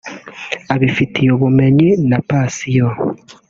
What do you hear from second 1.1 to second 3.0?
ubumenyi na passion